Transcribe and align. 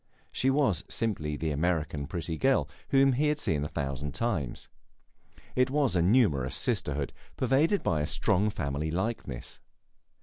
She 0.31 0.49
was 0.49 0.83
simply 0.89 1.37
the 1.37 1.51
American 1.51 2.07
pretty 2.07 2.35
girl, 2.35 2.67
whom 2.89 3.13
he 3.13 3.27
had 3.27 3.37
seen 3.37 3.63
a 3.63 3.67
thousand 3.67 4.15
times. 4.15 4.67
It 5.55 5.69
was 5.69 5.95
a 5.95 6.01
numerous 6.01 6.55
sisterhood, 6.55 7.13
pervaded 7.37 7.83
by 7.83 8.01
a 8.01 8.07
strong 8.07 8.49
family 8.49 8.89
likeness. 8.89 9.59